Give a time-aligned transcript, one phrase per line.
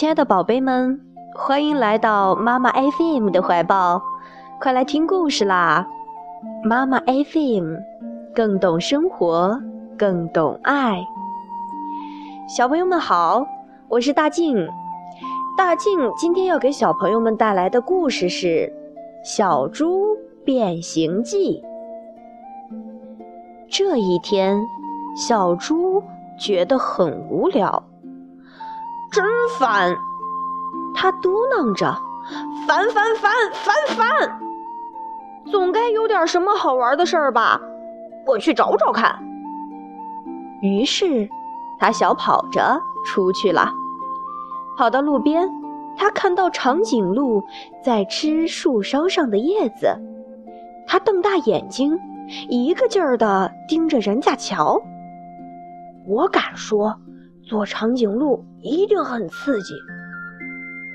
[0.00, 0.98] 亲爱的宝贝们，
[1.36, 4.00] 欢迎来到妈妈 FM 的怀抱，
[4.58, 5.86] 快来听故事啦！
[6.64, 7.74] 妈妈 FM
[8.34, 9.60] 更懂生活，
[9.98, 11.04] 更懂爱。
[12.48, 13.44] 小朋友们好，
[13.88, 14.66] 我是大静。
[15.54, 18.46] 大静今天要给小朋友们带来的故事是
[19.22, 21.62] 《小猪变形记》。
[23.68, 24.58] 这一天，
[25.14, 26.02] 小猪
[26.38, 27.89] 觉得很无聊。
[29.10, 29.24] 真
[29.58, 29.96] 烦！
[30.94, 31.92] 他嘟囔着
[32.66, 34.40] ：“烦烦烦烦烦！
[35.50, 37.60] 总该有点什么好玩的事儿吧？
[38.26, 39.18] 我去找找看。”
[40.62, 41.28] 于是，
[41.78, 43.72] 他小跑着出去了。
[44.76, 45.48] 跑到路边，
[45.96, 47.42] 他看到长颈鹿
[47.82, 49.88] 在吃树梢上的叶子，
[50.86, 51.98] 他瞪大眼睛，
[52.48, 54.80] 一个劲儿地盯着人家瞧。
[56.06, 56.94] 我敢说。
[57.50, 59.74] 做长颈鹿一定很刺激。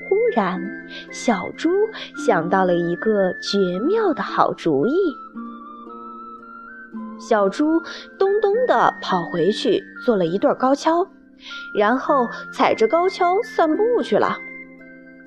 [0.08, 0.58] 忽然，
[1.12, 1.68] 小猪
[2.26, 4.94] 想到了一个绝妙的好主意。
[7.18, 7.82] 小猪
[8.18, 11.06] 咚咚地跑回去，做了一对高跷，
[11.78, 14.38] 然后踩着高跷散步去了。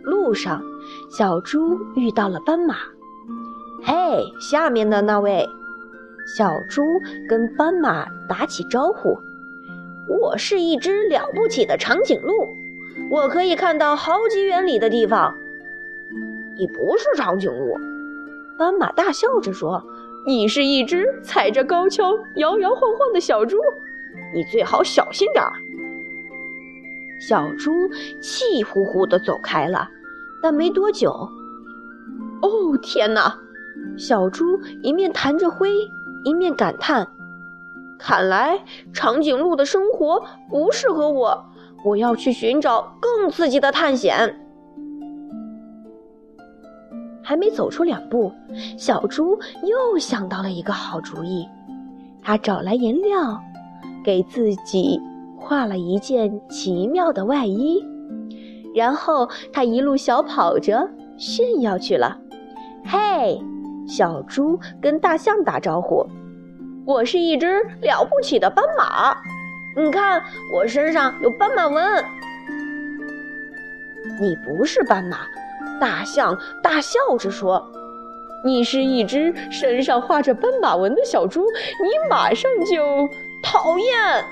[0.02, 0.64] 路上，
[1.16, 2.74] 小猪遇到了斑马。
[3.86, 5.48] “嘿，下面的那位！”
[6.36, 6.82] 小猪
[7.30, 9.16] 跟斑马打起招呼。
[10.10, 12.50] 我是一只了不起的长颈鹿，
[13.12, 15.36] 我可以看到好几远里的地方。
[16.58, 17.78] 你不是长颈鹿，
[18.58, 19.84] 斑马大笑着说
[20.26, 23.58] ：“你是一只踩着高跷摇摇晃晃的小猪，
[24.34, 25.54] 你最好小心点儿。”
[27.22, 27.72] 小猪
[28.20, 29.90] 气呼呼地走开了，
[30.42, 31.12] 但没多久，
[32.42, 33.38] 哦天哪！
[33.98, 35.70] 小猪一面弹着灰，
[36.24, 37.08] 一面感叹。
[38.00, 38.58] 看来
[38.94, 41.46] 长颈鹿的生活不适合我，
[41.84, 44.40] 我要去寻找更刺激的探险。
[47.22, 48.32] 还没走出两步，
[48.78, 51.46] 小猪又想到了一个好主意。
[52.24, 53.40] 他找来颜料，
[54.04, 55.00] 给自己
[55.38, 57.86] 画了一件奇妙的外衣，
[58.74, 62.18] 然后他一路小跑着炫耀去了。
[62.86, 63.40] 嘿，
[63.86, 66.08] 小猪跟大象打招呼。
[66.90, 69.16] 我是一只了不起的斑马，
[69.76, 72.04] 你看我身上有斑马纹。
[74.20, 75.20] 你不是斑马，
[75.80, 77.64] 大象大笑着说
[78.44, 81.46] ：“你是一只身上画着斑马纹的小猪，
[81.84, 83.08] 你马上就
[83.44, 84.26] 讨厌。”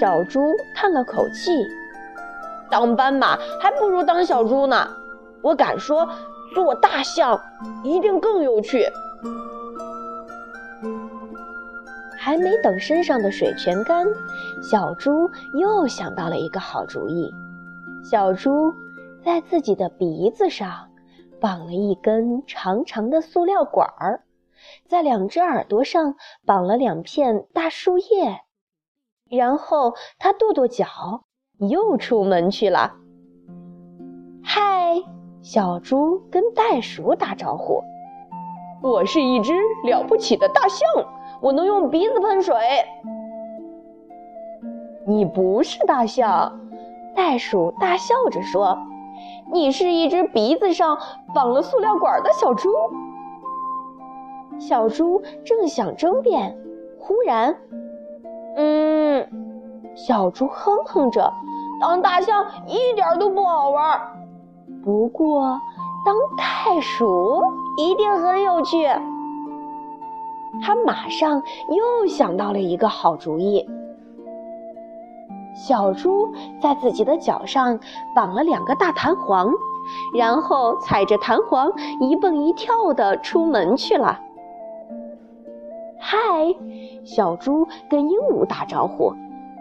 [0.00, 0.40] 小猪
[0.74, 1.50] 叹了口气
[2.72, 4.88] ：“当斑马还不如当小猪呢。
[5.42, 6.08] 我敢说，
[6.54, 7.38] 做大象
[7.84, 8.86] 一定更有趣。”
[12.22, 14.06] 还没等身上的水全干，
[14.62, 17.32] 小猪又想到了一个好主意。
[18.04, 18.74] 小猪
[19.24, 20.90] 在自己的鼻子上
[21.40, 24.22] 绑了一根长长的塑料管儿，
[24.86, 28.42] 在两只耳朵上绑了两片大树叶，
[29.30, 31.24] 然后他跺跺脚，
[31.58, 32.96] 又出门去了。
[34.44, 35.02] 嗨，
[35.40, 37.82] 小猪跟袋鼠打招呼
[38.84, 39.54] ：“我是一只
[39.84, 40.86] 了不起的大象。”
[41.40, 42.56] 我能用鼻子喷水。
[45.06, 46.60] 你不是大象，
[47.16, 48.78] 袋鼠大笑着说
[49.50, 50.98] ：“你是一只鼻子上
[51.34, 52.68] 绑了塑料管的小猪。”
[54.60, 56.56] 小猪正想争辩，
[56.98, 57.56] 忽然，
[58.56, 59.26] 嗯，
[59.96, 61.32] 小猪哼哼着
[61.80, 63.98] ：“当大象一点都不好玩，
[64.84, 65.58] 不过
[66.04, 67.42] 当袋鼠
[67.78, 68.86] 一定很有趣。”
[70.62, 73.68] 他马上又想到了一个好主意。
[75.54, 76.32] 小猪
[76.62, 77.80] 在自己的脚上
[78.14, 79.52] 绑了两个大弹簧，
[80.16, 84.20] 然后踩着弹簧一蹦一跳地出门去了。
[85.98, 86.18] 嗨，
[87.04, 89.12] 小猪跟鹦鹉打招呼：“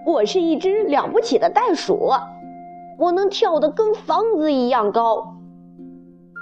[0.06, 2.12] 我是一只了不起的袋鼠，
[2.98, 5.36] 我能跳得跟房子一样高。”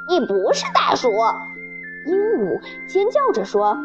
[0.09, 1.09] 你不是袋鼠，
[2.05, 3.75] 鹦鹉尖叫着说。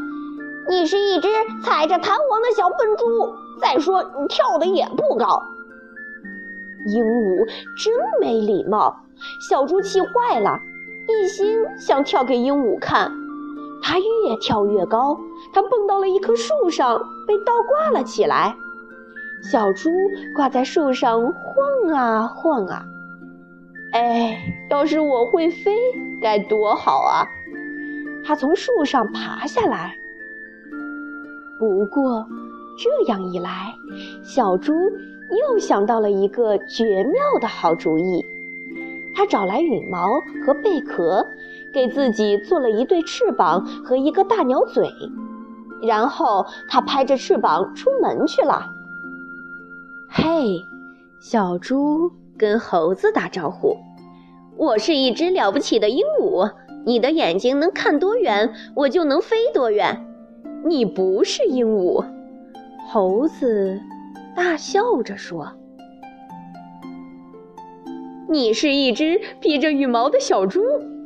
[0.69, 1.29] 你是一只
[1.65, 3.35] 踩着弹簧的小笨猪。
[3.61, 5.43] 再说，你跳的也不高。
[6.87, 7.47] 鹦鹉
[7.83, 8.97] 真没礼貌，
[9.49, 10.59] 小猪气坏了，
[11.09, 13.13] 一心想跳给鹦鹉看。
[13.85, 15.19] 它越跳越高，
[15.53, 18.57] 它蹦到了一棵树上，被倒挂了起来。
[19.51, 19.91] 小猪
[20.37, 22.85] 挂在树上晃啊晃啊。
[23.93, 25.77] 哎，要是我会飞，
[26.21, 27.27] 该多好啊！
[28.25, 29.97] 它从树上爬下来。
[31.63, 32.27] 不过，
[32.77, 33.73] 这样一来，
[34.25, 38.25] 小猪又想到了一个绝妙的好主意。
[39.15, 40.09] 他找来羽毛
[40.45, 41.25] 和贝壳，
[41.73, 44.91] 给自己做了一对翅膀和一个大鸟嘴，
[45.85, 48.67] 然后他拍着翅膀出门去了。
[50.11, 50.65] 嘿，
[51.21, 53.77] 小猪跟猴子打招呼
[54.59, 56.51] ：“我是一只了不起的鹦鹉，
[56.85, 60.09] 你的眼睛能看多远，我就能飞多远。
[60.65, 62.05] 你不是鹦鹉。”
[62.89, 63.81] 猴子
[64.35, 65.53] 大笑着说
[68.29, 70.61] ：“你是一只披着羽毛的小猪，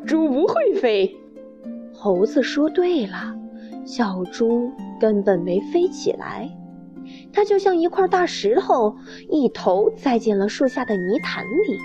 [0.07, 1.17] 猪不会飞。”
[1.95, 3.35] 猴子说：“对了，
[3.85, 4.71] 小猪
[5.01, 6.51] 根本没飞起来，
[7.33, 8.97] 它就像一块大石头，
[9.29, 11.79] 一头栽进了树下的泥潭里。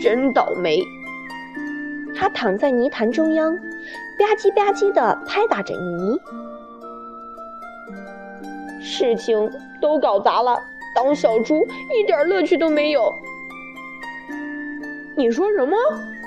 [0.00, 0.80] 真倒霉！”
[2.14, 6.18] 它躺在泥潭中央，吧唧吧唧地拍打着泥。
[8.80, 9.50] 事情
[9.80, 10.58] 都搞砸了，
[10.94, 11.66] 当小猪
[11.98, 13.12] 一点乐趣都没有。
[15.16, 15.76] 你说什么？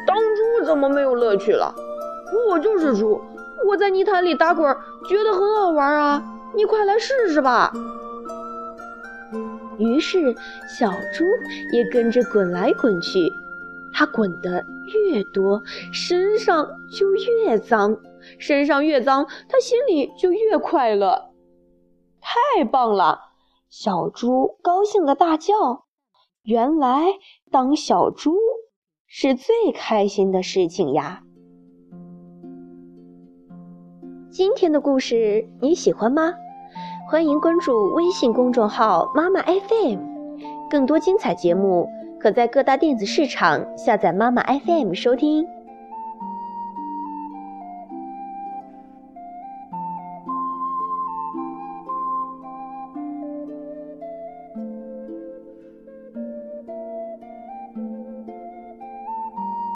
[0.05, 1.73] 当猪怎么没有乐趣了？
[2.49, 3.21] 我就是猪，
[3.67, 4.75] 我在泥潭里打滚，
[5.07, 6.23] 觉得很好玩啊！
[6.53, 7.71] 你快来试试吧。
[9.79, 10.35] 于是
[10.67, 11.23] 小猪
[11.71, 13.33] 也跟着滚来滚去，
[13.91, 14.63] 它滚得
[15.11, 17.97] 越多，身上就越脏，
[18.37, 21.29] 身上越脏，它心里就越快乐。
[22.23, 23.19] 太棒了！
[23.69, 25.83] 小猪高兴的大叫。
[26.43, 27.07] 原来
[27.51, 28.35] 当小猪
[29.07, 31.23] 是最开心的事情呀！
[34.31, 36.33] 今天的故事你喜欢吗？
[37.09, 39.99] 欢迎关注微信公众号“妈妈 FM”，
[40.69, 41.87] 更多精彩节目
[42.19, 45.45] 可在各大电子市场下载“妈妈 FM” 收听。